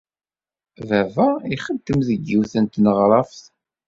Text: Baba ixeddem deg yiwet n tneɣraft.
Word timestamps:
Baba 0.87 1.27
ixeddem 1.55 1.99
deg 2.07 2.21
yiwet 2.29 2.53
n 2.57 2.65
tneɣraft. 2.67 3.43